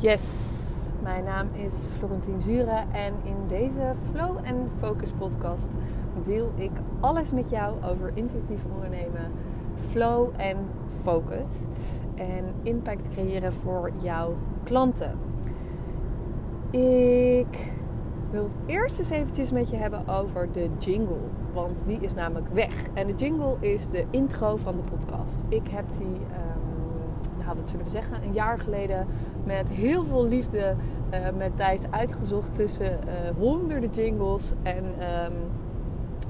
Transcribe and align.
Yes, 0.00 0.52
mijn 1.02 1.24
naam 1.24 1.46
is 1.52 1.88
Florentien 1.92 2.40
Zure 2.40 2.84
en 2.92 3.14
in 3.22 3.36
deze 3.48 3.92
Flow 4.10 4.36
en 4.42 4.70
Focus 4.78 5.12
podcast 5.12 5.68
deel 6.24 6.52
ik 6.56 6.70
alles 7.00 7.32
met 7.32 7.50
jou 7.50 7.84
over 7.84 8.10
intuïtief 8.14 8.64
ondernemen, 8.74 9.30
flow 9.74 10.28
en 10.36 10.56
focus 11.02 11.46
en 12.14 12.44
impact 12.62 13.08
creëren 13.08 13.52
voor 13.52 13.90
jouw 14.02 14.36
klanten. 14.64 15.18
Ik 16.70 17.72
wil 18.30 18.42
het 18.42 18.56
eerst 18.66 18.98
eens 18.98 19.10
eventjes 19.10 19.52
met 19.52 19.70
je 19.70 19.76
hebben 19.76 20.08
over 20.08 20.52
de 20.52 20.68
jingle, 20.78 21.20
want 21.52 21.78
die 21.86 21.98
is 22.00 22.14
namelijk 22.14 22.48
weg. 22.48 22.88
En 22.94 23.06
de 23.06 23.14
jingle 23.14 23.56
is 23.60 23.88
de 23.88 24.04
intro 24.10 24.56
van 24.56 24.74
de 24.74 24.82
podcast. 24.82 25.40
Ik 25.48 25.68
heb 25.68 25.84
die... 25.98 26.06
Um, 26.06 26.55
wat 27.54 27.70
zullen 27.70 27.84
we 27.84 27.90
zeggen, 27.90 28.22
een 28.22 28.32
jaar 28.32 28.58
geleden 28.58 29.06
met 29.44 29.68
heel 29.68 30.04
veel 30.04 30.26
liefde 30.26 30.74
uh, 31.12 31.18
met 31.36 31.56
Thijs 31.56 31.90
uitgezocht 31.90 32.54
tussen 32.54 32.98
uh, 33.06 33.12
honderden 33.38 33.90
jingles 33.90 34.52
en 34.62 34.84
um, 34.84 35.32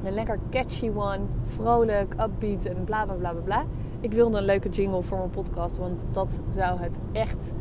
een 0.04 0.12
lekker 0.12 0.38
catchy 0.50 0.90
one, 0.95 1.20
vrolijk, 1.42 2.14
upbeat 2.20 2.64
en 2.64 2.84
bla 2.84 3.04
bla 3.04 3.14
bla 3.14 3.32
bla. 3.32 3.64
Ik 4.00 4.12
wilde 4.12 4.38
een 4.38 4.45
leuke 4.45 4.68
jingle 4.68 5.02
voor 5.02 5.18
mijn 5.18 5.30
podcast, 5.30 5.78
want 5.78 5.98
dat 6.10 6.28
zou 6.50 6.80
het 6.80 6.98
echt 7.12 7.52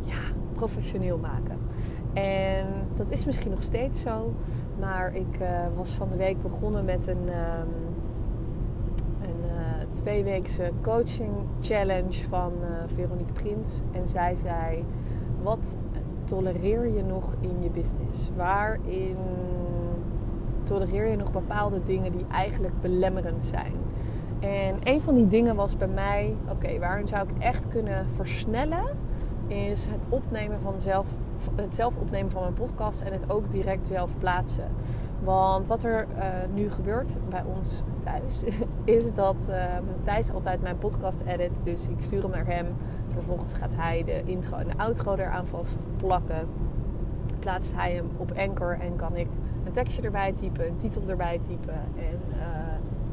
ja, 0.00 0.20
professioneel 0.52 1.18
maken. 1.18 1.58
En 2.12 2.66
dat 2.94 3.10
is 3.10 3.24
misschien 3.24 3.50
nog 3.50 3.62
steeds 3.62 4.00
zo, 4.00 4.34
maar 4.78 5.14
ik 5.14 5.40
uh, 5.40 5.48
was 5.76 5.90
van 5.90 6.08
de 6.08 6.16
week 6.16 6.42
begonnen 6.42 6.84
met 6.84 7.06
een, 7.06 7.26
uh, 7.26 7.34
tweeweekse 10.00 10.70
coaching 10.82 11.30
challenge 11.60 12.24
van 12.28 12.52
uh, 12.62 12.68
Veronique 12.94 13.32
Prins. 13.32 13.80
En 13.92 14.08
zij 14.08 14.36
zei: 14.36 14.84
Wat 15.42 15.76
tolereer 16.24 16.88
je 16.88 17.02
nog 17.02 17.34
in 17.40 17.62
je 17.62 17.70
business? 17.70 18.30
Waarin 18.36 19.16
tolereer 20.62 21.08
je 21.08 21.16
nog 21.16 21.32
bepaalde 21.32 21.82
dingen 21.82 22.12
die 22.12 22.24
eigenlijk 22.30 22.80
belemmerend 22.80 23.44
zijn? 23.44 23.72
En 24.40 24.74
een 24.84 25.00
van 25.00 25.14
die 25.14 25.28
dingen 25.28 25.54
was 25.54 25.76
bij 25.76 25.88
mij: 25.88 26.36
oké, 26.50 26.78
waarin 26.78 27.08
zou 27.08 27.28
ik 27.28 27.42
echt 27.42 27.68
kunnen 27.68 28.08
versnellen? 28.08 28.88
Is 29.46 29.86
het 29.86 30.04
opnemen 30.08 30.60
van 30.60 30.80
zelf 30.80 31.06
het 31.54 31.74
zelf 31.74 31.96
opnemen 31.96 32.30
van 32.30 32.42
mijn 32.42 32.54
podcast 32.54 33.00
en 33.00 33.12
het 33.12 33.30
ook 33.30 33.50
direct 33.50 33.86
zelf 33.86 34.18
plaatsen. 34.18 34.68
Want 35.22 35.66
wat 35.66 35.82
er 35.82 36.06
uh, 36.16 36.24
nu 36.54 36.70
gebeurt 36.70 37.16
bij 37.30 37.42
ons 37.56 37.82
thuis, 38.04 38.44
is 38.84 39.14
dat 39.14 39.36
uh, 39.48 39.64
Thijs 40.04 40.30
altijd 40.32 40.62
mijn 40.62 40.78
podcast 40.78 41.20
edit. 41.20 41.50
Dus 41.62 41.88
ik 41.88 42.00
stuur 42.02 42.22
hem 42.22 42.30
naar 42.30 42.46
hem. 42.46 42.66
Vervolgens 43.12 43.52
gaat 43.52 43.74
hij 43.74 44.04
de 44.04 44.22
intro 44.24 44.56
en 44.56 44.66
de 44.66 44.76
outro 44.76 45.14
eraan 45.14 45.46
vast 45.46 45.78
plakken. 45.96 46.48
Plaatst 47.38 47.74
hij 47.74 47.92
hem 47.92 48.10
op 48.16 48.32
Anchor 48.36 48.78
en 48.80 48.96
kan 48.96 49.16
ik 49.16 49.28
een 49.64 49.72
tekstje 49.72 50.02
erbij 50.02 50.32
typen, 50.32 50.66
een 50.66 50.76
titel 50.76 51.02
erbij 51.06 51.40
typen. 51.48 51.80
En 51.96 52.20
uh, 52.32 52.46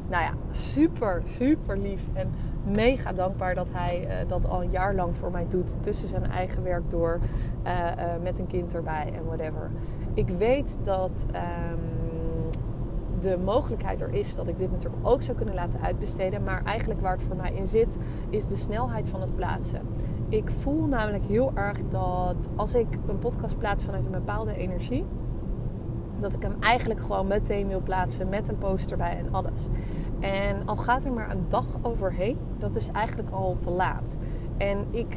nou 0.08 0.22
ja, 0.22 0.32
super, 0.50 1.22
super 1.36 1.78
lief. 1.78 2.02
En 2.14 2.30
mega 2.64 3.12
dankbaar 3.12 3.54
dat 3.54 3.68
hij 3.72 4.06
uh, 4.06 4.28
dat 4.28 4.48
al 4.48 4.62
een 4.62 4.70
jaar 4.70 4.94
lang 4.94 5.16
voor 5.16 5.30
mij 5.30 5.46
doet. 5.48 5.76
Tussen 5.80 6.08
zijn 6.08 6.30
eigen 6.30 6.62
werk 6.62 6.90
door. 6.90 7.18
Uh, 7.66 7.72
uh, 7.72 8.22
met 8.22 8.38
een 8.38 8.46
kind 8.46 8.74
erbij 8.74 9.12
en 9.14 9.24
whatever. 9.24 9.70
Ik 10.14 10.28
weet 10.28 10.78
dat 10.82 11.26
um, 11.26 11.98
de 13.20 13.38
mogelijkheid 13.44 14.00
er 14.00 14.14
is 14.14 14.34
dat 14.34 14.48
ik 14.48 14.58
dit 14.58 14.70
natuurlijk 14.70 15.06
ook 15.06 15.22
zou 15.22 15.36
kunnen 15.36 15.54
laten 15.54 15.80
uitbesteden. 15.80 16.44
Maar 16.44 16.64
eigenlijk 16.64 17.00
waar 17.00 17.12
het 17.12 17.22
voor 17.22 17.36
mij 17.36 17.52
in 17.52 17.66
zit, 17.66 17.98
is 18.30 18.46
de 18.46 18.56
snelheid 18.56 19.08
van 19.08 19.20
het 19.20 19.34
plaatsen. 19.34 19.80
Ik 20.28 20.50
voel 20.50 20.86
namelijk 20.86 21.24
heel 21.24 21.52
erg 21.54 21.78
dat 21.88 22.36
als 22.56 22.74
ik 22.74 22.86
een 23.06 23.18
podcast 23.18 23.58
plaats 23.58 23.84
vanuit 23.84 24.04
een 24.04 24.10
bepaalde 24.10 24.56
energie. 24.56 25.04
Dat 26.20 26.34
ik 26.34 26.42
hem 26.42 26.56
eigenlijk 26.60 27.00
gewoon 27.00 27.26
meteen 27.26 27.68
wil 27.68 27.80
plaatsen 27.80 28.28
met 28.28 28.48
een 28.48 28.58
post 28.58 28.90
erbij 28.90 29.16
en 29.16 29.34
alles. 29.34 29.68
En 30.20 30.56
al 30.64 30.76
gaat 30.76 31.04
er 31.04 31.12
maar 31.12 31.30
een 31.30 31.44
dag 31.48 31.66
overheen, 31.82 32.38
dat 32.58 32.76
is 32.76 32.88
eigenlijk 32.88 33.30
al 33.30 33.56
te 33.60 33.70
laat. 33.70 34.16
En 34.56 34.86
ik 34.90 35.16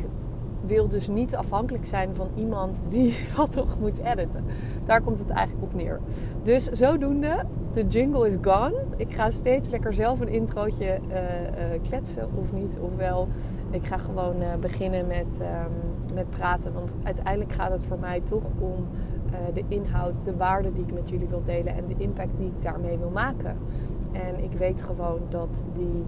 wil 0.66 0.88
dus 0.88 1.08
niet 1.08 1.36
afhankelijk 1.36 1.86
zijn 1.86 2.16
van 2.16 2.30
iemand 2.36 2.82
die 2.88 3.16
dat 3.36 3.56
nog 3.56 3.80
moet 3.80 3.98
editen. 3.98 4.44
Daar 4.86 5.02
komt 5.02 5.20
het 5.20 5.30
eigenlijk 5.30 5.66
op 5.66 5.74
neer. 5.74 6.00
Dus 6.44 6.66
zodoende, 6.66 7.46
de 7.74 7.88
jingle 7.88 8.28
is 8.28 8.36
gone. 8.42 8.84
Ik 8.96 9.14
ga 9.14 9.30
steeds 9.30 9.70
lekker 9.70 9.94
zelf 9.94 10.20
een 10.20 10.28
introotje 10.28 10.86
uh, 10.86 11.14
uh, 11.14 11.82
kletsen 11.82 12.30
of 12.36 12.52
niet. 12.52 12.78
Ofwel, 12.80 13.28
ik 13.70 13.86
ga 13.86 13.98
gewoon 13.98 14.42
uh, 14.42 14.48
beginnen 14.60 15.08
met, 15.08 15.40
um, 15.40 16.14
met 16.14 16.30
praten. 16.30 16.74
Want 16.74 16.96
uiteindelijk 17.04 17.52
gaat 17.52 17.72
het 17.72 17.86
voor 17.86 18.00
mij 18.00 18.20
toch 18.20 18.44
om 18.60 18.88
de 19.54 19.64
inhoud, 19.68 20.14
de 20.26 20.36
waarde 20.36 20.74
die 20.74 20.84
ik 20.84 20.94
met 20.94 21.10
jullie 21.10 21.28
wil 21.28 21.42
delen 21.44 21.76
en 21.76 21.86
de 21.86 21.96
impact 21.98 22.32
die 22.38 22.48
ik 22.48 22.62
daarmee 22.62 22.98
wil 22.98 23.10
maken. 23.10 23.58
En 24.12 24.44
ik 24.44 24.52
weet 24.52 24.84
gewoon 24.84 25.20
dat 25.30 25.64
die, 25.74 26.06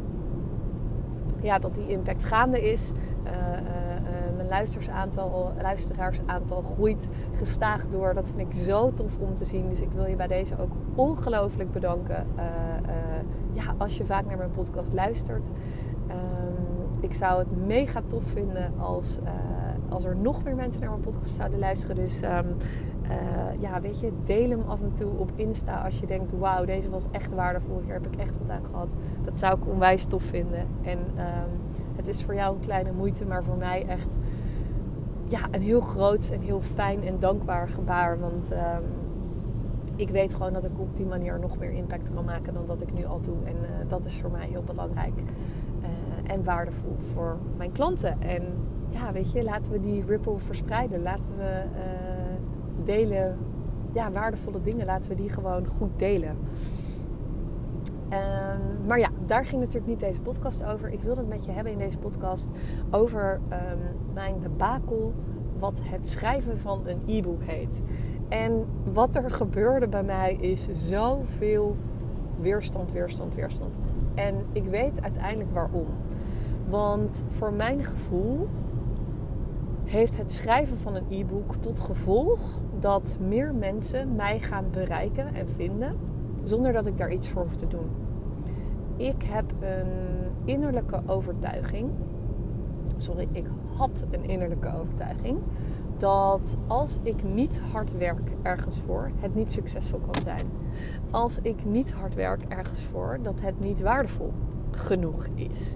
ja, 1.40 1.60
dat 1.60 1.76
die 1.76 1.88
impact 1.88 2.24
gaande 2.24 2.72
is. 2.72 2.92
Uh, 3.26 3.32
uh, 3.32 4.36
mijn 4.36 4.48
luisteraarsaantal, 4.48 5.52
luisteraarsaantal 5.62 6.62
groeit 6.62 7.08
gestaag 7.34 7.88
door. 7.88 8.14
Dat 8.14 8.30
vind 8.36 8.50
ik 8.50 8.62
zo 8.62 8.94
tof 8.94 9.18
om 9.18 9.36
te 9.36 9.46
zien. 9.46 9.70
Dus 9.70 9.82
ik 9.82 9.92
wil 9.92 10.06
je 10.06 10.16
bij 10.16 10.28
deze 10.28 10.60
ook 10.60 10.72
ongelooflijk 10.96 11.72
bedanken. 11.72 12.28
ja, 13.54 13.64
als 13.78 13.98
je 13.98 14.06
vaak 14.06 14.26
naar 14.26 14.38
mijn 14.38 14.52
podcast 14.52 14.94
luistert. 14.94 15.48
Um, 16.10 17.00
ik 17.00 17.14
zou 17.14 17.40
het 17.40 17.66
mega 17.66 18.02
tof 18.08 18.24
vinden 18.24 18.74
als, 18.80 19.20
als 19.90 20.04
er 20.04 20.16
nog 20.16 20.44
meer 20.44 20.56
mensen 20.56 20.82
naar 20.82 20.90
mijn 20.90 21.02
podcast 21.02 21.36
zouden 21.36 21.60
luisteren. 21.60 21.96
Dus 21.96 22.22
um, 22.22 22.58
uh, 23.04 23.62
ja, 23.62 23.82
weet 23.82 24.00
je, 24.00 24.12
deel 24.26 24.50
hem 24.50 24.64
af 24.68 24.82
en 24.82 24.94
toe 24.94 25.12
op 25.18 25.32
Insta 25.36 25.82
als 25.84 26.00
je 26.00 26.08
denkt, 26.08 26.40
wauw, 26.40 26.66
deze 26.66 26.90
was 26.90 27.06
echt 27.12 27.34
waardevol. 27.34 27.82
Hier 27.84 27.94
heb 27.94 28.08
ik 28.08 28.20
echt 28.20 28.38
wat 28.38 28.50
aan 28.50 28.66
gehad. 28.66 28.90
Dat 29.24 29.40
zou 29.40 29.58
ik 29.58 29.68
onwijs 29.68 30.06
tof 30.06 30.24
vinden. 30.24 30.68
En 30.82 30.98
um, 30.98 31.50
het 31.96 32.08
is 32.08 32.24
voor 32.24 32.36
jou 32.36 32.56
een 32.56 32.62
kleine 32.62 32.92
moeite, 32.92 33.26
maar 33.26 33.44
voor 33.44 33.58
mij 33.58 33.86
echt 33.88 34.18
ja, 35.28 35.40
een 35.52 35.62
heel 35.62 35.82
groot 35.82 36.30
en 36.34 36.40
heel 36.40 36.62
fijn 36.62 37.04
en 37.04 37.20
dankbaar 37.20 37.68
gebaar. 37.68 38.20
Want 38.20 38.52
um, 38.52 38.58
ik 39.96 40.10
weet 40.10 40.34
gewoon 40.34 40.54
dat 40.54 40.64
ik 40.64 40.80
op 40.80 40.96
die 40.96 41.06
manier 41.06 41.40
nog 41.40 41.58
meer 41.58 41.72
impact 41.72 42.14
kan 42.14 42.26
maken 42.26 42.54
dan 42.54 42.66
dat 42.66 42.82
ik 42.82 42.94
nu 42.94 43.06
al 43.06 43.22
doe. 43.22 43.36
En 43.44 43.56
uh, 43.56 43.90
dat 43.90 44.06
is 44.06 44.20
voor 44.22 44.32
mij 44.32 44.48
heel 44.48 44.64
belangrijk 44.64 45.14
uh, 45.18 46.34
en 46.34 46.44
waardevol 46.44 46.96
voor 47.14 47.38
mijn 47.58 47.72
klanten. 47.72 48.22
En 48.22 48.44
ja, 48.90 49.12
weet 49.12 49.32
je, 49.32 49.44
laten 49.44 49.72
we 49.72 49.80
die 49.80 50.04
ripple 50.06 50.38
verspreiden. 50.38 51.02
Laten 51.02 51.38
we 51.38 51.64
delen, 52.86 53.38
ja, 53.94 54.12
waardevolle 54.12 54.62
dingen, 54.62 54.86
laten 54.86 55.10
we 55.10 55.16
die 55.16 55.30
gewoon 55.30 55.66
goed 55.66 56.00
delen. 56.00 56.38
Um, 58.14 58.88
maar 58.88 59.00
ja, 59.00 59.10
daar 59.28 59.46
ging 59.46 59.62
natuurlijk 59.62 59.88
niet 59.88 60.00
deze 60.00 60.22
podcast 60.22 60.66
over. 60.66 60.90
Ik 60.90 61.02
wilde 61.02 61.20
het 61.20 61.30
met 61.30 61.46
je 61.46 61.52
hebben 61.52 61.72
in 61.72 61.78
deze 61.78 61.98
podcast 61.98 62.50
over 62.92 63.40
um, 63.50 63.80
mijn 64.14 64.40
debakel, 64.40 65.14
wat 65.60 65.80
het 65.84 66.08
schrijven 66.08 66.58
van 66.58 66.82
een 66.86 67.02
e-book 67.08 67.42
heet. 67.44 67.82
En 68.30 68.66
wat 68.94 69.16
er 69.16 69.32
gebeurde 69.32 69.88
bij 69.88 70.04
mij 70.04 70.34
is 70.34 70.68
zoveel 70.72 71.76
weerstand, 72.40 72.92
weerstand, 72.92 73.36
weerstand. 73.36 73.76
En 74.16 74.36
ik 74.52 74.64
weet 74.64 75.02
uiteindelijk 75.02 75.54
waarom. 75.54 75.88
Want 76.70 77.24
voor 77.28 77.54
mijn 77.54 77.84
gevoel 77.84 78.48
heeft 79.84 80.18
het 80.18 80.32
schrijven 80.32 80.78
van 80.78 80.96
een 80.96 81.06
e-book 81.10 81.56
tot 81.56 81.80
gevolg 81.80 82.40
dat 82.84 83.18
meer 83.20 83.56
mensen 83.56 84.16
mij 84.16 84.40
gaan 84.40 84.66
bereiken 84.72 85.34
en 85.34 85.50
vinden 85.50 85.98
zonder 86.44 86.74
dat 86.74 86.86
ik 86.86 86.98
daar 86.98 87.12
iets 87.12 87.30
voor 87.30 87.42
hoef 87.42 87.56
te 87.56 87.68
doen. 87.68 87.90
Ik 88.98 89.24
heb 89.24 89.46
een 89.60 89.88
innerlijke 90.46 91.02
overtuiging. 91.06 91.90
Sorry, 92.98 93.28
ik 93.32 93.46
had 93.78 94.04
een 94.12 94.24
innerlijke 94.24 94.74
overtuiging. 94.80 95.40
Dat 95.98 96.58
als 96.68 96.98
ik 97.04 97.24
niet 97.24 97.60
hard 97.72 97.98
werk 97.98 98.32
ergens 98.42 98.80
voor, 98.80 99.10
het 99.20 99.36
niet 99.36 99.52
succesvol 99.52 100.00
kan 100.00 100.24
zijn. 100.24 100.46
Als 101.12 101.40
ik 101.42 101.66
niet 101.66 101.92
hard 101.92 102.16
werk 102.16 102.44
ergens 102.48 102.82
voor, 102.82 103.20
dat 103.22 103.42
het 103.42 103.60
niet 103.60 103.82
waardevol 103.82 104.34
genoeg 104.72 105.28
is. 105.36 105.76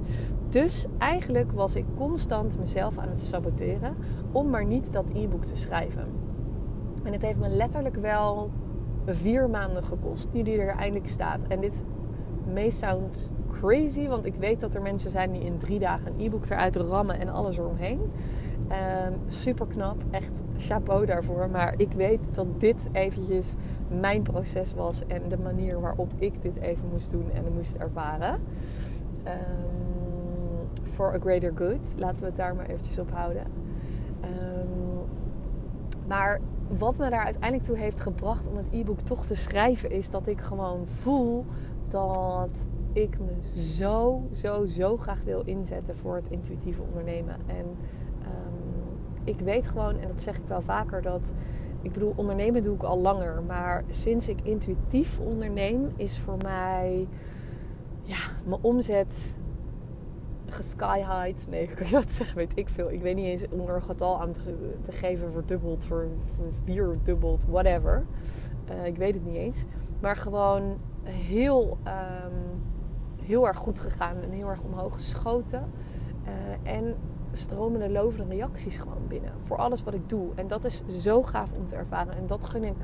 Dus 0.49 0.85
eigenlijk 0.97 1.51
was 1.51 1.75
ik 1.75 1.85
constant 1.97 2.59
mezelf 2.59 2.97
aan 2.97 3.09
het 3.09 3.21
saboteren 3.21 3.95
om 4.31 4.49
maar 4.49 4.65
niet 4.65 4.93
dat 4.93 5.09
e-book 5.13 5.43
te 5.43 5.55
schrijven. 5.55 6.26
En 7.07 7.13
het 7.13 7.21
heeft 7.21 7.39
me 7.39 7.49
letterlijk 7.49 7.95
wel 7.95 8.49
vier 9.05 9.49
maanden 9.49 9.83
gekost 9.83 10.27
nu 10.31 10.43
die 10.43 10.57
er 10.57 10.75
eindelijk 10.75 11.09
staat. 11.09 11.43
En 11.47 11.61
dit 11.61 11.83
may 12.53 12.69
sound 12.69 13.33
crazy, 13.51 14.07
want 14.07 14.25
ik 14.25 14.35
weet 14.35 14.59
dat 14.59 14.75
er 14.75 14.81
mensen 14.81 15.11
zijn 15.11 15.31
die 15.31 15.41
in 15.41 15.57
drie 15.57 15.79
dagen 15.79 16.11
een 16.11 16.25
e-book 16.25 16.49
eruit 16.49 16.75
rammen 16.75 17.19
en 17.19 17.29
alles 17.29 17.57
eromheen. 17.57 17.99
Um, 17.99 19.13
super 19.27 19.65
knap, 19.67 20.03
echt 20.11 20.31
chapeau 20.57 21.05
daarvoor. 21.05 21.49
Maar 21.49 21.73
ik 21.77 21.91
weet 21.91 22.19
dat 22.31 22.59
dit 22.59 22.89
eventjes 22.91 23.53
mijn 23.99 24.21
proces 24.21 24.73
was 24.73 25.05
en 25.05 25.21
de 25.27 25.37
manier 25.37 25.81
waarop 25.81 26.11
ik 26.17 26.41
dit 26.41 26.55
even 26.55 26.89
moest 26.91 27.11
doen 27.11 27.31
en 27.31 27.53
moest 27.53 27.75
ervaren. 27.75 28.39
For 30.83 31.07
um, 31.07 31.15
a 31.15 31.19
greater 31.19 31.51
good, 31.55 31.95
laten 31.97 32.19
we 32.19 32.25
het 32.25 32.35
daar 32.35 32.55
maar 32.55 32.65
eventjes 32.65 32.99
op 32.99 33.11
houden. 33.11 33.43
Um, 34.23 35.05
Maar 36.07 36.39
wat 36.77 36.97
me 36.97 37.09
daar 37.09 37.23
uiteindelijk 37.23 37.63
toe 37.63 37.77
heeft 37.77 38.01
gebracht 38.01 38.47
om 38.47 38.57
het 38.57 38.67
e-book 38.71 38.99
toch 38.99 39.25
te 39.25 39.35
schrijven, 39.35 39.91
is 39.91 40.09
dat 40.09 40.27
ik 40.27 40.41
gewoon 40.41 40.87
voel 40.87 41.45
dat 41.87 42.49
ik 42.93 43.19
me 43.19 43.61
zo, 43.61 44.21
zo, 44.31 44.65
zo 44.65 44.97
graag 44.97 45.23
wil 45.23 45.41
inzetten 45.45 45.95
voor 45.95 46.15
het 46.15 46.29
intuïtieve 46.29 46.81
ondernemen. 46.81 47.35
En 47.47 47.65
um, 47.65 48.97
ik 49.23 49.39
weet 49.39 49.67
gewoon, 49.67 49.99
en 49.99 50.07
dat 50.07 50.21
zeg 50.21 50.37
ik 50.37 50.47
wel 50.47 50.61
vaker, 50.61 51.01
dat 51.01 51.33
ik 51.81 51.91
bedoel, 51.91 52.13
ondernemen 52.15 52.63
doe 52.63 52.75
ik 52.75 52.83
al 52.83 52.99
langer. 52.99 53.43
Maar 53.43 53.83
sinds 53.89 54.29
ik 54.29 54.39
intuïtief 54.43 55.19
onderneem, 55.19 55.91
is 55.95 56.19
voor 56.19 56.37
mij 56.43 57.07
ja, 58.01 58.17
mijn 58.45 58.61
omzet 58.61 59.35
gesky 60.49 60.97
high. 60.97 61.49
Nee, 61.49 61.67
kan 61.75 61.85
je 61.85 61.91
dat 61.91 62.11
zeggen? 62.11 62.37
Weet 62.37 62.57
ik 62.57 62.69
veel. 62.69 62.91
Ik 62.91 63.01
weet 63.01 63.15
niet 63.15 63.25
eens 63.25 63.43
onder 63.49 63.75
een 63.75 63.81
getal 63.81 64.21
aan 64.21 64.31
te, 64.31 64.75
te 64.81 64.91
geven, 64.91 65.31
verdubbeld, 65.31 65.85
voor 65.85 66.07
vierdubbeld, 66.63 67.45
whatever. 67.45 68.05
Uh, 68.71 68.85
ik 68.85 68.97
weet 68.97 69.13
het 69.13 69.25
niet 69.25 69.35
eens. 69.35 69.65
Maar 69.99 70.15
gewoon 70.15 70.77
heel, 71.03 71.77
um, 71.85 72.61
heel 73.25 73.47
erg 73.47 73.57
goed 73.57 73.79
gegaan 73.79 74.21
en 74.21 74.31
heel 74.31 74.47
erg 74.47 74.61
omhoog 74.61 74.93
geschoten. 74.93 75.71
Uh, 76.25 76.73
en 76.73 76.95
stromende 77.31 77.89
lovende 77.89 78.35
reacties 78.35 78.77
gewoon 78.77 79.07
binnen. 79.07 79.31
Voor 79.43 79.57
alles 79.57 79.83
wat 79.83 79.93
ik 79.93 80.09
doe. 80.09 80.29
En 80.35 80.47
dat 80.47 80.65
is 80.65 80.81
zo 80.87 81.23
gaaf 81.23 81.53
om 81.53 81.67
te 81.67 81.75
ervaren. 81.75 82.15
En 82.15 82.27
dat 82.27 82.43
gun 82.43 82.63
ik 82.63 82.75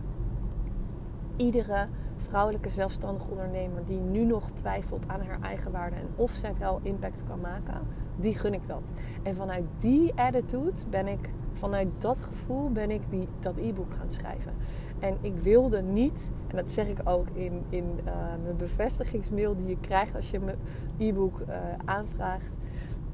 iedere 1.35 1.87
vrouwelijke 2.23 2.69
zelfstandige 2.69 3.29
ondernemer 3.29 3.85
die 3.85 3.99
nu 3.99 4.25
nog 4.25 4.51
twijfelt 4.51 5.07
aan 5.07 5.21
haar 5.21 5.41
eigen 5.41 5.71
waarde 5.71 5.95
en 5.95 6.07
of 6.15 6.31
zij 6.31 6.53
wel 6.59 6.79
impact 6.83 7.23
kan 7.23 7.39
maken, 7.39 7.81
die 8.15 8.35
gun 8.35 8.53
ik 8.53 8.67
dat. 8.67 8.91
En 9.23 9.35
vanuit 9.35 9.63
die 9.77 10.13
attitude 10.15 10.81
ben 10.89 11.07
ik, 11.07 11.29
vanuit 11.53 12.01
dat 12.01 12.21
gevoel 12.21 12.71
ben 12.71 12.91
ik 12.91 13.01
die, 13.09 13.27
dat 13.39 13.57
e-book 13.57 13.93
gaan 13.93 14.09
schrijven. 14.09 14.53
En 14.99 15.17
ik 15.21 15.37
wilde 15.37 15.81
niet, 15.81 16.31
en 16.47 16.55
dat 16.55 16.71
zeg 16.71 16.87
ik 16.87 16.99
ook 17.03 17.27
in, 17.33 17.63
in 17.69 17.99
uh, 18.05 18.13
mijn 18.43 18.57
bevestigingsmail 18.57 19.55
die 19.55 19.67
je 19.67 19.79
krijgt 19.79 20.15
als 20.15 20.31
je 20.31 20.39
mijn 20.39 20.57
e-book 20.97 21.39
uh, 21.39 21.55
aanvraagt. 21.85 22.51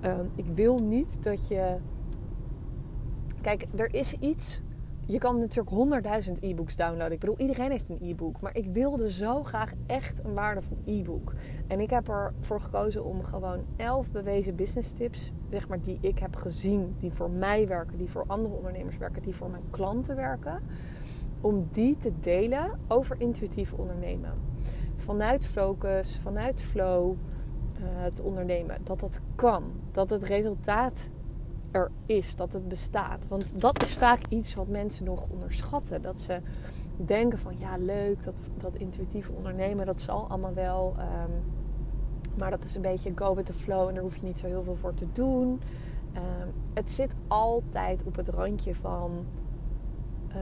Uh, 0.06 0.20
ik 0.36 0.46
wil 0.46 0.80
niet 0.80 1.24
dat 1.24 1.48
je. 1.48 1.76
Kijk, 3.42 3.66
er 3.76 3.94
is 3.94 4.14
iets 4.14 4.62
je 5.10 5.18
kan 5.18 5.40
natuurlijk 5.40 5.76
honderdduizend 5.76 6.42
e-books 6.42 6.76
downloaden. 6.76 7.12
Ik 7.12 7.20
bedoel, 7.20 7.38
iedereen 7.38 7.72
heeft 7.72 7.90
een 7.90 8.00
e-book. 8.02 8.42
Maar 8.42 8.56
ik 8.56 8.66
wilde 8.66 9.12
zo 9.12 9.44
graag 9.44 9.72
echt 9.86 10.24
een 10.24 10.34
waardevol 10.34 10.78
e-book. 10.86 11.34
En 11.68 11.80
ik 11.80 11.90
heb 11.90 12.08
ervoor 12.08 12.60
gekozen 12.60 13.04
om 13.04 13.24
gewoon 13.24 13.60
elf 13.76 14.12
bewezen 14.12 14.56
business 14.56 14.94
tips, 14.94 15.32
zeg 15.52 15.68
maar, 15.68 15.82
die 15.82 15.98
ik 16.02 16.20
heb 16.20 16.36
gezien, 16.36 16.96
die 17.00 17.12
voor 17.12 17.32
mij 17.32 17.68
werken, 17.68 17.98
die 17.98 18.10
voor 18.10 18.24
andere 18.28 18.56
ondernemers 18.56 18.98
werken, 18.98 19.22
die 19.22 19.36
voor 19.36 19.50
mijn 19.50 19.70
klanten 19.70 20.16
werken, 20.16 20.62
om 21.42 21.68
die 21.72 21.98
te 21.98 22.12
delen 22.20 22.80
over 22.88 23.16
intuïtief 23.20 23.74
ondernemen. 23.74 24.34
Vanuit 24.96 25.46
focus, 25.46 26.20
vanuit 26.22 26.62
flow 26.62 27.16
uh, 27.82 28.06
te 28.14 28.24
ondernemen. 28.24 28.78
Dat 28.84 29.00
dat 29.00 29.20
kan. 29.36 29.64
Dat 29.92 30.10
het 30.10 30.24
resultaat 30.24 31.10
er 31.72 31.92
is, 32.06 32.36
dat 32.36 32.54
het 32.54 32.68
bestaat. 32.68 33.28
Want 33.28 33.62
dat 33.62 33.84
is 33.84 33.96
vaak 33.96 34.20
iets 34.30 34.54
wat 34.54 34.68
mensen 34.68 35.06
nog 35.06 35.26
onderschatten. 35.30 36.02
Dat 36.02 36.22
ze 36.22 36.42
denken 36.96 37.40
van 37.40 37.54
ja, 37.58 37.78
leuk, 37.78 38.24
dat, 38.24 38.42
dat 38.58 38.76
intuïtief 38.76 39.30
ondernemen, 39.30 39.86
dat 39.86 40.02
zal 40.02 40.28
allemaal 40.30 40.54
wel. 40.54 40.96
Um, 40.98 41.44
maar 42.38 42.52
dat 42.52 42.64
is 42.64 42.76
een 42.76 42.82
beetje 42.82 43.12
go 43.16 43.36
with 43.36 43.46
the 43.46 43.54
flow 43.54 43.88
en 43.88 43.94
daar 43.94 44.04
hoef 44.04 44.16
je 44.16 44.26
niet 44.26 44.40
zo 44.40 44.48
heel 44.48 44.62
veel 44.62 44.76
voor 44.76 44.94
te 44.94 45.06
doen. 45.12 45.62
Um, 46.16 46.54
het 46.74 46.92
zit 46.92 47.14
altijd 47.28 48.04
op 48.04 48.16
het 48.16 48.28
randje 48.28 48.76
van. 48.76 49.12
Uh, 50.30 50.36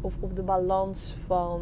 of 0.00 0.16
op 0.20 0.36
de 0.36 0.42
balans 0.42 1.16
van 1.26 1.60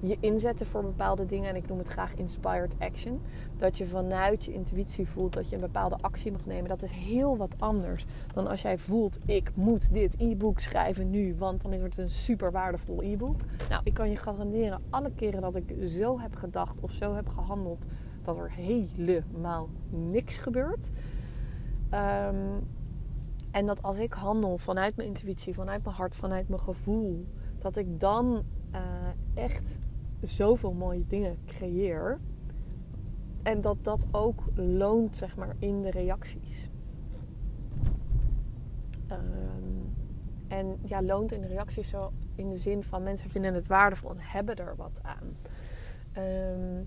je 0.00 0.16
inzetten 0.20 0.66
voor 0.66 0.82
bepaalde 0.82 1.26
dingen. 1.26 1.48
En 1.48 1.56
ik 1.56 1.68
noem 1.68 1.78
het 1.78 1.88
graag 1.88 2.14
inspired 2.14 2.74
action. 2.78 3.20
Dat 3.56 3.78
je 3.78 3.86
vanuit 3.86 4.44
je 4.44 4.52
intuïtie 4.52 5.06
voelt 5.06 5.32
dat 5.32 5.48
je 5.48 5.54
een 5.54 5.60
bepaalde 5.60 5.96
actie 6.00 6.32
mag 6.32 6.46
nemen. 6.46 6.68
Dat 6.68 6.82
is 6.82 6.90
heel 6.90 7.36
wat 7.36 7.54
anders 7.58 8.06
dan 8.34 8.48
als 8.48 8.62
jij 8.62 8.78
voelt: 8.78 9.18
ik 9.24 9.50
moet 9.54 9.92
dit 9.92 10.14
e-book 10.18 10.60
schrijven 10.60 11.10
nu, 11.10 11.34
want 11.38 11.62
dan 11.62 11.72
is 11.72 11.82
het 11.82 11.98
een 11.98 12.10
super 12.10 12.52
waardevol 12.52 13.02
e-book. 13.02 13.40
Nou, 13.68 13.80
ik 13.84 13.94
kan 13.94 14.10
je 14.10 14.16
garanderen, 14.16 14.82
alle 14.90 15.10
keren 15.16 15.40
dat 15.40 15.56
ik 15.56 15.74
zo 15.86 16.20
heb 16.20 16.34
gedacht 16.34 16.80
of 16.80 16.92
zo 16.92 17.14
heb 17.14 17.28
gehandeld, 17.28 17.86
dat 18.22 18.36
er 18.36 18.50
helemaal 18.52 19.68
niks 19.88 20.36
gebeurt. 20.36 20.90
Um, 21.94 22.66
en 23.50 23.66
dat 23.66 23.82
als 23.82 23.96
ik 23.96 24.12
handel 24.12 24.58
vanuit 24.58 24.96
mijn 24.96 25.08
intuïtie, 25.08 25.54
vanuit 25.54 25.84
mijn 25.84 25.96
hart, 25.96 26.16
vanuit 26.16 26.48
mijn 26.48 26.60
gevoel, 26.60 27.26
dat 27.58 27.76
ik 27.76 28.00
dan 28.00 28.42
uh, 28.72 28.80
echt 29.34 29.78
zoveel 30.20 30.72
mooie 30.72 31.06
dingen 31.06 31.36
creëer. 31.46 32.18
En 33.42 33.60
dat 33.60 33.76
dat 33.84 34.06
ook 34.10 34.42
loont, 34.54 35.16
zeg 35.16 35.36
maar, 35.36 35.56
in 35.58 35.82
de 35.82 35.90
reacties. 35.90 36.68
Um, 39.10 39.96
en 40.48 40.78
ja, 40.84 41.02
loont 41.02 41.32
in 41.32 41.40
de 41.40 41.46
reacties 41.46 41.88
zo 41.88 42.12
in 42.34 42.48
de 42.48 42.56
zin 42.56 42.82
van 42.82 43.02
mensen 43.02 43.30
vinden 43.30 43.54
het 43.54 43.66
waardevol 43.66 44.10
en 44.10 44.16
hebben 44.20 44.56
er 44.56 44.76
wat 44.76 45.00
aan. 45.02 45.26
Um, 46.24 46.86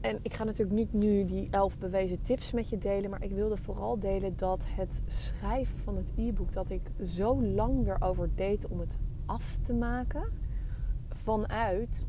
en 0.00 0.18
ik 0.22 0.32
ga 0.32 0.44
natuurlijk 0.44 0.76
niet 0.76 0.92
nu 0.92 1.24
die 1.24 1.48
elf 1.50 1.78
bewezen 1.78 2.22
tips 2.22 2.52
met 2.52 2.68
je 2.68 2.78
delen, 2.78 3.10
maar 3.10 3.22
ik 3.22 3.30
wilde 3.30 3.56
vooral 3.56 3.98
delen 3.98 4.36
dat 4.36 4.64
het 4.66 5.02
schrijven 5.06 5.78
van 5.78 5.96
het 5.96 6.12
e-book, 6.16 6.52
dat 6.52 6.70
ik 6.70 6.90
zo 7.02 7.42
lang 7.42 7.88
erover 7.88 8.30
deed 8.34 8.66
om 8.66 8.80
het 8.80 8.96
af 9.28 9.58
te 9.62 9.72
maken, 9.72 10.32
vanuit 11.08 12.06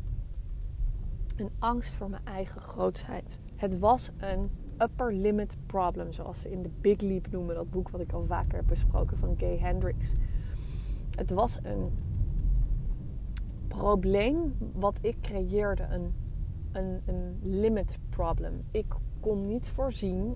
een 1.35 1.49
angst 1.59 1.93
voor 1.93 2.09
mijn 2.09 2.25
eigen 2.25 2.61
grootsheid. 2.61 3.39
Het 3.55 3.79
was 3.79 4.11
een 4.17 4.49
upper 4.77 5.13
limit 5.13 5.55
problem, 5.65 6.11
zoals 6.11 6.39
ze 6.39 6.51
in 6.51 6.61
de 6.61 6.69
Big 6.81 7.01
Leap 7.01 7.31
noemen, 7.31 7.55
dat 7.55 7.69
boek 7.69 7.89
wat 7.89 8.01
ik 8.01 8.11
al 8.11 8.25
vaker 8.25 8.55
heb 8.55 8.67
besproken 8.67 9.17
van 9.17 9.35
Gay 9.37 9.57
Hendricks. 9.57 10.13
Het 11.15 11.31
was 11.31 11.59
een 11.63 11.89
probleem 13.67 14.55
wat 14.73 14.97
ik 15.01 15.21
creëerde, 15.21 15.83
een, 15.83 16.13
een, 16.71 17.01
een 17.05 17.39
limit 17.41 17.97
problem. 18.09 18.59
Ik 18.71 18.95
kon 19.19 19.47
niet 19.47 19.69
voorzien, 19.69 20.35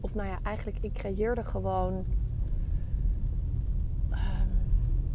of 0.00 0.14
nou 0.14 0.28
ja, 0.28 0.38
eigenlijk 0.42 0.78
ik 0.80 0.92
creëerde 0.92 1.44
gewoon 1.44 2.04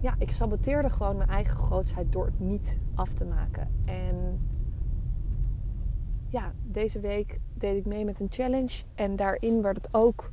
ja, 0.03 0.15
ik 0.17 0.31
saboteerde 0.31 0.89
gewoon 0.89 1.17
mijn 1.17 1.29
eigen 1.29 1.57
grootsheid 1.57 2.11
door 2.11 2.25
het 2.25 2.39
niet 2.39 2.77
af 2.95 3.13
te 3.13 3.25
maken. 3.25 3.83
En 3.85 4.47
ja, 6.29 6.53
deze 6.63 6.99
week 6.99 7.39
deed 7.53 7.77
ik 7.77 7.85
mee 7.85 8.05
met 8.05 8.19
een 8.19 8.31
challenge. 8.31 8.83
En 8.95 9.15
daarin 9.15 9.61
werd 9.61 9.75
het 9.75 9.93
ook 9.93 10.31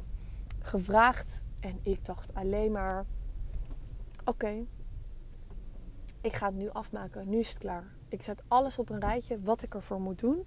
gevraagd. 0.59 1.45
En 1.61 1.79
ik 1.83 2.05
dacht 2.05 2.35
alleen 2.35 2.73
maar: 2.73 3.05
oké, 4.25 4.65
ik 6.21 6.33
ga 6.33 6.47
het 6.47 6.57
nu 6.57 6.71
afmaken. 6.71 7.29
Nu 7.29 7.39
is 7.39 7.49
het 7.49 7.59
klaar. 7.59 7.85
Ik 8.09 8.23
zet 8.23 8.43
alles 8.49 8.79
op 8.79 8.91
een 8.91 9.01
rijtje 9.01 9.41
wat 9.41 9.63
ik 9.63 9.75
ervoor 9.75 10.01
moet 10.01 10.21
doen. 10.21 10.45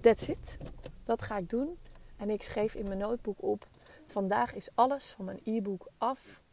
That's 0.00 0.28
it. 0.28 0.58
Dat 1.04 1.22
ga 1.22 1.36
ik 1.36 1.50
doen. 1.50 1.78
En 2.16 2.30
ik 2.30 2.42
schreef 2.42 2.74
in 2.74 2.86
mijn 2.86 2.98
notebook 2.98 3.42
op: 3.42 3.68
vandaag 4.06 4.54
is 4.54 4.68
alles 4.74 5.10
van 5.10 5.24
mijn 5.24 5.40
e-book 5.44 5.90
af. 5.98 6.44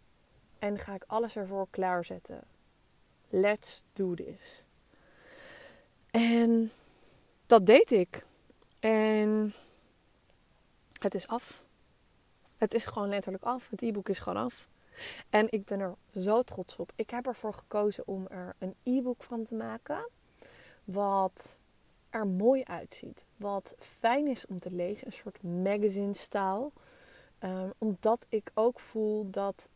En 0.64 0.80
ga 0.80 0.94
ik 0.94 1.04
alles 1.08 1.36
ervoor 1.36 1.68
klaarzetten. 1.70 2.42
Let's 3.30 3.84
do 3.94 4.14
this. 4.14 4.64
En 6.12 6.72
dat 7.46 7.66
deed 7.66 7.92
ik. 7.92 8.26
En 8.80 9.54
het 11.00 11.16
is 11.16 11.28
af. 11.28 11.64
Het 12.58 12.74
is 12.74 12.86
gewoon 12.86 13.10
letterlijk 13.10 13.44
af. 13.44 13.70
Het 13.70 13.82
e-book 13.82 14.10
is 14.10 14.20
gewoon 14.20 14.44
af. 14.44 14.68
En 15.30 15.52
ik 15.52 15.66
ben 15.66 15.80
er 15.80 15.96
zo 16.16 16.42
trots 16.42 16.76
op. 16.76 16.92
Ik 16.96 17.10
heb 17.10 17.28
ervoor 17.28 17.54
gekozen 17.54 18.08
om 18.08 18.28
er 18.28 18.56
een 18.58 18.76
e-book 18.84 19.24
van 19.24 19.44
te 19.44 19.56
maken. 19.56 20.10
Wat 20.84 21.56
er 22.10 22.28
mooi 22.28 22.64
uitziet. 22.64 23.26
Wat 23.38 23.76
fijn 23.78 24.28
is 24.28 24.46
om 24.46 24.60
te 24.60 24.72
lezen. 24.72 25.08
Een 25.08 25.14
soort 25.14 25.44
magazine 25.44 26.14
staal. 26.14 26.72
Um, 27.40 27.74
omdat 27.78 28.26
ik 28.30 28.52
ook 28.54 28.80
voel 28.80 29.30
dat 29.30 29.70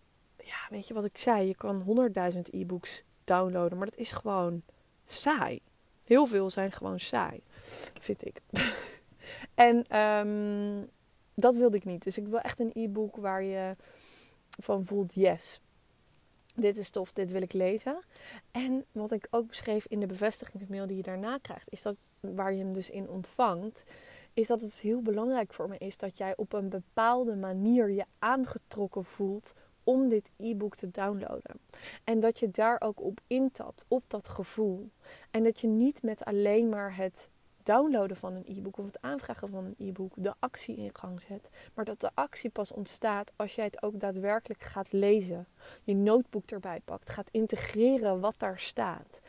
ja, 0.48 0.68
weet 0.70 0.88
je 0.88 0.94
wat 0.94 1.06
ik 1.06 1.18
zei? 1.18 1.48
Je 1.48 1.56
kan 1.56 1.82
honderdduizend 1.82 2.54
e-books 2.54 3.04
downloaden, 3.24 3.78
maar 3.78 3.90
dat 3.90 4.00
is 4.00 4.12
gewoon 4.12 4.62
saai. 5.04 5.60
Heel 6.06 6.26
veel 6.26 6.50
zijn 6.50 6.72
gewoon 6.72 7.00
saai, 7.00 7.44
vind 8.00 8.26
ik. 8.26 8.42
en 9.56 9.98
um, 10.00 10.90
dat 11.34 11.56
wilde 11.56 11.78
ik 11.78 11.86
niet. 11.86 12.04
Dus 12.04 12.18
ik 12.18 12.28
wil 12.28 12.40
echt 12.40 12.60
een 12.60 12.72
e-book 12.74 13.16
waar 13.16 13.44
je 13.44 13.76
van 14.60 14.86
voelt, 14.86 15.14
yes, 15.14 15.60
dit 16.56 16.78
is 16.78 16.90
tof, 16.90 17.14
dit 17.14 17.32
wil 17.32 17.42
ik 17.42 17.54
lezen. 17.54 18.00
En 18.52 18.86
wat 18.92 19.12
ik 19.12 19.28
ook 19.30 19.48
beschreef 19.48 19.86
in 19.88 20.00
de 20.00 20.06
bevestigingsmail 20.06 20.88
die 20.88 20.98
je 20.98 21.04
daarna 21.04 21.38
krijgt, 21.38 21.72
is 21.72 21.82
dat 21.82 21.98
waar 22.20 22.54
je 22.54 22.64
hem 22.64 22.74
dus 22.74 22.90
in 22.90 23.10
ontvangt, 23.10 23.84
is 24.34 24.48
dat 24.48 24.62
het 24.62 24.74
heel 24.74 25.02
belangrijk 25.02 25.54
voor 25.54 25.70
me 25.70 25.78
is 25.78 25.98
dat 25.98 26.18
jij 26.18 26.34
op 26.36 26.54
een 26.54 26.70
bepaalde 26.70 27.36
manier 27.36 27.90
je 27.90 28.06
aangetrokken 28.20 29.04
voelt 29.04 29.54
om 29.88 30.10
dit 30.10 30.32
e-book 30.38 30.76
te 30.76 30.92
downloaden. 30.92 31.60
En 32.04 32.20
dat 32.20 32.40
je 32.40 32.52
daar 32.52 32.82
ook 32.82 33.02
op 33.02 33.20
intapt, 33.28 33.86
op 33.88 34.04
dat 34.08 34.28
gevoel. 34.28 34.90
En 35.32 35.44
dat 35.44 35.60
je 35.60 35.68
niet 35.68 36.04
met 36.04 36.26
alleen 36.26 36.70
maar 36.70 36.96
het 36.96 37.30
downloaden 37.64 38.18
van 38.18 38.34
een 38.34 38.58
e-book 38.58 38.78
of 38.78 38.86
het 38.86 39.02
aanvragen 39.02 39.50
van 39.50 39.66
een 39.66 39.88
e-book 39.88 40.12
de 40.16 40.34
actie 40.40 40.76
in 40.76 40.90
gang 40.94 41.22
zet. 41.28 41.50
Maar 41.74 41.86
dat 41.86 42.00
de 42.00 42.10
actie 42.14 42.50
pas 42.50 42.72
ontstaat 42.72 43.32
als 43.36 43.56
jij 43.56 43.66
het 43.66 43.82
ook 43.82 44.00
daadwerkelijk 44.00 44.64
gaat 44.64 44.92
lezen. 44.92 45.48
Je 45.84 45.96
notebook 45.96 46.46
erbij 46.46 46.82
pakt, 46.86 47.10
gaat 47.10 47.30
integreren 47.32 48.20
wat 48.20 48.36
daar 48.38 48.60
staat. 48.60 49.20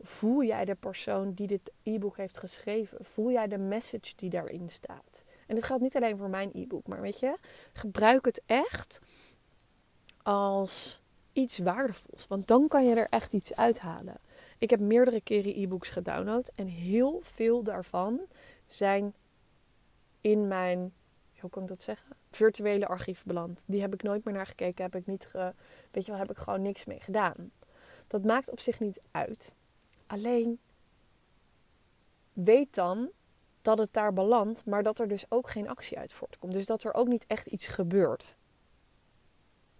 Voel 0.00 0.44
jij 0.44 0.64
de 0.64 0.74
persoon 0.74 1.32
die 1.32 1.46
dit 1.46 1.72
e-book 1.82 2.16
heeft 2.16 2.38
geschreven? 2.38 3.04
Voel 3.04 3.30
jij 3.30 3.48
de 3.48 3.58
message 3.58 4.12
die 4.16 4.30
daarin 4.30 4.68
staat? 4.70 5.24
En 5.46 5.54
dit 5.54 5.64
geldt 5.64 5.82
niet 5.82 5.96
alleen 5.96 6.16
voor 6.16 6.30
mijn 6.30 6.50
e-book, 6.54 6.86
maar 6.86 7.00
weet 7.00 7.20
je, 7.20 7.36
gebruik 7.72 8.24
het 8.24 8.42
echt 8.46 9.00
als 10.22 11.00
iets 11.32 11.58
waardevols. 11.58 12.26
Want 12.26 12.46
dan 12.46 12.68
kan 12.68 12.86
je 12.86 12.94
er 12.94 13.06
echt 13.10 13.32
iets 13.32 13.56
uithalen. 13.56 14.16
Ik 14.58 14.70
heb 14.70 14.80
meerdere 14.80 15.20
keren 15.20 15.60
e-books 15.60 15.88
gedownload 15.88 16.50
en 16.54 16.66
heel 16.66 17.20
veel 17.22 17.62
daarvan 17.62 18.20
zijn 18.66 19.14
in 20.20 20.48
mijn, 20.48 20.92
hoe 21.40 21.50
kan 21.50 21.62
ik 21.62 21.68
dat 21.68 21.82
zeggen? 21.82 22.16
Virtuele 22.30 22.86
archief 22.86 23.24
beland. 23.24 23.64
Die 23.66 23.80
heb 23.80 23.94
ik 23.94 24.02
nooit 24.02 24.24
meer 24.24 24.34
naar 24.34 24.46
gekeken, 24.46 24.84
heb 24.84 24.94
ik 24.96 25.06
niet, 25.06 25.28
weet 25.90 26.04
je 26.04 26.10
wel, 26.10 26.20
heb 26.20 26.30
ik 26.30 26.36
gewoon 26.36 26.62
niks 26.62 26.84
mee 26.84 27.00
gedaan. 27.00 27.50
Dat 28.06 28.24
maakt 28.24 28.50
op 28.50 28.60
zich 28.60 28.80
niet 28.80 29.06
uit. 29.10 29.54
Alleen 30.06 30.60
weet 32.32 32.74
dan 32.74 33.10
dat 33.62 33.78
het 33.78 33.92
daar 33.92 34.12
belandt, 34.12 34.64
maar 34.64 34.82
dat 34.82 34.98
er 34.98 35.08
dus 35.08 35.24
ook 35.28 35.50
geen 35.50 35.68
actie 35.68 35.98
uit 35.98 36.12
voortkomt. 36.12 36.52
Dus 36.52 36.66
dat 36.66 36.82
er 36.82 36.94
ook 36.94 37.08
niet 37.08 37.24
echt 37.26 37.46
iets 37.46 37.66
gebeurt. 37.66 38.36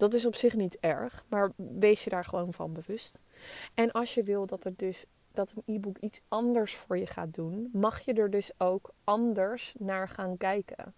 Dat 0.03 0.15
is 0.15 0.27
op 0.27 0.37
zich 0.37 0.55
niet 0.55 0.77
erg, 0.81 1.25
maar 1.29 1.53
wees 1.57 2.05
je 2.05 2.11
daar 2.11 2.25
gewoon 2.25 2.53
van 2.53 2.73
bewust. 2.73 3.21
En 3.75 3.91
als 3.93 4.15
je 4.15 4.23
wil 4.23 4.47
dat, 4.47 4.65
het 4.65 4.79
dus, 4.79 5.05
dat 5.33 5.53
een 5.55 5.75
e-book 5.75 5.99
iets 5.99 6.21
anders 6.29 6.75
voor 6.75 6.99
je 6.99 7.07
gaat 7.07 7.35
doen, 7.35 7.69
mag 7.73 8.01
je 8.01 8.13
er 8.13 8.31
dus 8.31 8.51
ook 8.59 8.91
anders 9.05 9.75
naar 9.79 10.09
gaan 10.09 10.37
kijken. 10.37 10.95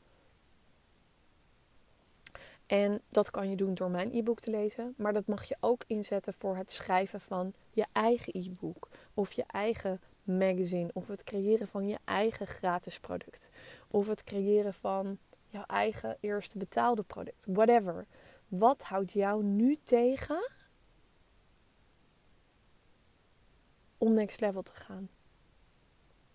En 2.66 3.00
dat 3.08 3.30
kan 3.30 3.50
je 3.50 3.56
doen 3.56 3.74
door 3.74 3.90
mijn 3.90 4.14
e-book 4.14 4.40
te 4.40 4.50
lezen, 4.50 4.94
maar 4.96 5.12
dat 5.12 5.26
mag 5.26 5.44
je 5.44 5.56
ook 5.60 5.84
inzetten 5.86 6.34
voor 6.34 6.56
het 6.56 6.72
schrijven 6.72 7.20
van 7.20 7.52
je 7.72 7.86
eigen 7.92 8.32
e-book 8.36 8.88
of 9.14 9.32
je 9.32 9.44
eigen 9.46 10.00
magazine 10.22 10.90
of 10.92 11.08
het 11.08 11.24
creëren 11.24 11.66
van 11.66 11.88
je 11.88 11.98
eigen 12.04 12.46
gratis 12.46 12.98
product 12.98 13.50
of 13.90 14.06
het 14.06 14.24
creëren 14.24 14.74
van 14.74 15.18
jouw 15.50 15.64
eigen 15.66 16.16
eerste 16.20 16.58
betaalde 16.58 17.02
product, 17.02 17.36
whatever. 17.44 18.06
Wat 18.58 18.82
houdt 18.82 19.12
jou 19.12 19.42
nu 19.42 19.76
tegen 19.76 20.50
om 23.98 24.12
next 24.12 24.40
level 24.40 24.62
te 24.62 24.72
gaan? 24.72 25.08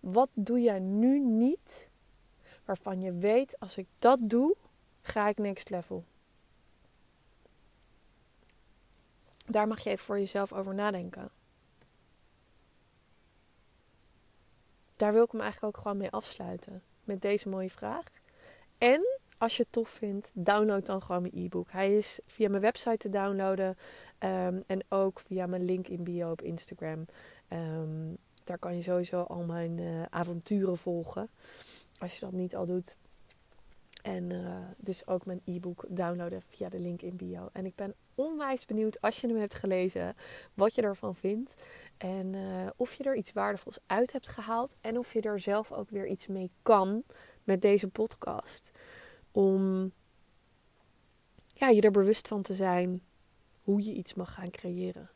Wat 0.00 0.30
doe 0.34 0.60
jij 0.60 0.78
nu 0.78 1.20
niet 1.20 1.88
waarvan 2.64 3.00
je 3.00 3.12
weet 3.12 3.60
als 3.60 3.76
ik 3.76 3.88
dat 3.98 4.18
doe, 4.22 4.56
ga 5.00 5.28
ik 5.28 5.38
next 5.38 5.70
level? 5.70 6.04
Daar 9.46 9.66
mag 9.66 9.80
je 9.80 9.90
even 9.90 10.04
voor 10.04 10.18
jezelf 10.18 10.52
over 10.52 10.74
nadenken. 10.74 11.30
Daar 14.96 15.12
wil 15.12 15.24
ik 15.24 15.30
hem 15.30 15.40
eigenlijk 15.40 15.76
ook 15.76 15.82
gewoon 15.82 15.96
mee 15.96 16.10
afsluiten. 16.10 16.82
Met 17.04 17.22
deze 17.22 17.48
mooie 17.48 17.70
vraag. 17.70 18.04
En 18.78 19.19
als 19.40 19.56
je 19.56 19.62
het 19.62 19.72
tof 19.72 19.88
vindt, 19.88 20.30
download 20.32 20.86
dan 20.86 21.02
gewoon 21.02 21.22
mijn 21.22 21.44
e-book. 21.44 21.70
Hij 21.70 21.96
is 21.96 22.20
via 22.26 22.48
mijn 22.48 22.62
website 22.62 22.96
te 22.96 23.08
downloaden. 23.08 23.76
Um, 24.18 24.62
en 24.66 24.84
ook 24.88 25.20
via 25.20 25.46
mijn 25.46 25.64
link 25.64 25.88
in 25.88 26.02
bio 26.02 26.30
op 26.30 26.42
Instagram. 26.42 27.06
Um, 27.48 28.16
daar 28.44 28.58
kan 28.58 28.76
je 28.76 28.82
sowieso 28.82 29.22
al 29.22 29.42
mijn 29.42 29.78
uh, 29.78 30.02
avonturen 30.10 30.78
volgen. 30.78 31.28
Als 31.98 32.14
je 32.14 32.20
dat 32.20 32.32
niet 32.32 32.56
al 32.56 32.66
doet. 32.66 32.96
En 34.02 34.30
uh, 34.30 34.56
dus 34.76 35.06
ook 35.06 35.26
mijn 35.26 35.40
e-book 35.44 35.84
downloaden 35.88 36.40
via 36.40 36.68
de 36.68 36.80
link 36.80 37.02
in 37.02 37.16
bio. 37.16 37.48
En 37.52 37.64
ik 37.64 37.74
ben 37.74 37.94
onwijs 38.14 38.66
benieuwd 38.66 39.00
als 39.00 39.20
je 39.20 39.26
hem 39.26 39.38
hebt 39.38 39.54
gelezen, 39.54 40.16
wat 40.54 40.74
je 40.74 40.82
ervan 40.82 41.14
vindt. 41.14 41.54
En 41.96 42.32
uh, 42.32 42.66
of 42.76 42.94
je 42.94 43.04
er 43.04 43.16
iets 43.16 43.32
waardevols 43.32 43.78
uit 43.86 44.12
hebt 44.12 44.28
gehaald. 44.28 44.76
En 44.80 44.98
of 44.98 45.12
je 45.12 45.20
er 45.20 45.40
zelf 45.40 45.72
ook 45.72 45.90
weer 45.90 46.06
iets 46.06 46.26
mee 46.26 46.50
kan 46.62 47.02
met 47.44 47.62
deze 47.62 47.88
podcast. 47.88 48.70
Om 49.32 49.92
ja, 51.46 51.68
je 51.68 51.80
er 51.80 51.90
bewust 51.90 52.28
van 52.28 52.42
te 52.42 52.54
zijn 52.54 53.02
hoe 53.62 53.84
je 53.84 53.92
iets 53.92 54.14
mag 54.14 54.34
gaan 54.34 54.50
creëren. 54.50 55.10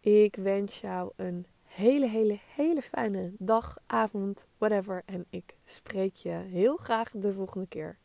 Ik 0.00 0.36
wens 0.36 0.80
jou 0.80 1.12
een 1.16 1.46
hele, 1.62 2.08
hele, 2.08 2.38
hele 2.54 2.82
fijne 2.82 3.32
dag, 3.38 3.78
avond, 3.86 4.46
whatever. 4.58 5.02
En 5.06 5.26
ik 5.30 5.56
spreek 5.64 6.16
je 6.16 6.30
heel 6.30 6.76
graag 6.76 7.10
de 7.10 7.32
volgende 7.32 7.66
keer. 7.66 7.98